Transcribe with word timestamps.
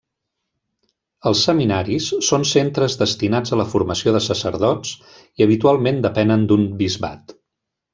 Els 1.31 1.43
seminaris 1.49 2.07
són 2.29 2.47
centres 2.53 2.97
destinats 3.03 3.53
a 3.57 3.61
la 3.63 3.69
formació 3.77 4.17
de 4.19 4.25
sacerdots, 4.33 4.99
i 5.31 5.49
habitualment 5.51 6.05
depenen 6.11 6.53
d'un 6.53 6.71
bisbat. 6.85 7.41